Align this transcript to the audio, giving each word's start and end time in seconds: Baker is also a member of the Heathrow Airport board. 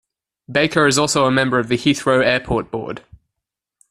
Baker 0.51 0.87
is 0.87 0.97
also 0.97 1.27
a 1.27 1.31
member 1.31 1.59
of 1.59 1.67
the 1.67 1.77
Heathrow 1.77 2.25
Airport 2.25 2.71
board. 2.71 3.03